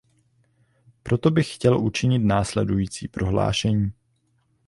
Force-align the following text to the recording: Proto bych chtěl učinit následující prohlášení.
Proto 1.03 1.31
bych 1.31 1.55
chtěl 1.55 1.79
učinit 1.85 2.19
následující 2.19 3.07
prohlášení. 3.07 3.91